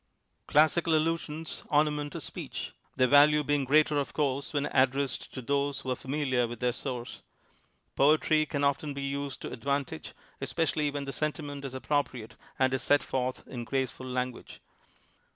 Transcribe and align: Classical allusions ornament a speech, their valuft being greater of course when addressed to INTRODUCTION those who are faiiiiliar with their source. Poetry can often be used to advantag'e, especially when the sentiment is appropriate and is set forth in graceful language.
Classical 0.47 0.95
allusions 0.95 1.63
ornament 1.69 2.15
a 2.15 2.21
speech, 2.21 2.73
their 2.95 3.07
valuft 3.07 3.45
being 3.45 3.65
greater 3.65 3.99
of 3.99 4.13
course 4.13 4.51
when 4.51 4.65
addressed 4.65 5.31
to 5.31 5.41
INTRODUCTION 5.41 5.45
those 5.45 5.79
who 5.81 5.91
are 5.91 5.95
faiiiiliar 5.95 6.49
with 6.49 6.59
their 6.59 6.73
source. 6.73 7.21
Poetry 7.95 8.47
can 8.47 8.63
often 8.63 8.95
be 8.95 9.03
used 9.03 9.43
to 9.43 9.51
advantag'e, 9.51 10.13
especially 10.41 10.89
when 10.89 11.05
the 11.05 11.13
sentiment 11.13 11.63
is 11.65 11.75
appropriate 11.75 12.35
and 12.57 12.73
is 12.73 12.81
set 12.81 13.03
forth 13.03 13.47
in 13.47 13.63
graceful 13.63 14.07
language. 14.07 14.59